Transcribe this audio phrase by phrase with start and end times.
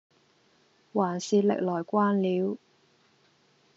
[0.93, 2.57] 還是歷來慣了，